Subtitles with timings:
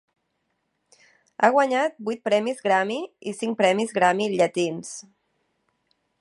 [1.41, 2.97] Ha guanyat vuit premis Grammy
[3.33, 4.95] i cinc premis Grammy Llatins.